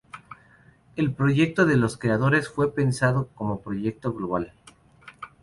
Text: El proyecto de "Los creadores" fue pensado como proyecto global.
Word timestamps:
El 0.95 1.13
proyecto 1.13 1.67
de 1.67 1.77
"Los 1.77 1.95
creadores" 1.99 2.49
fue 2.49 2.73
pensado 2.73 3.27
como 3.35 3.61
proyecto 3.61 4.11
global. 4.11 4.51